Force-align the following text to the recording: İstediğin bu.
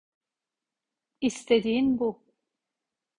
İstediğin 1.21 1.99
bu. 1.99 2.21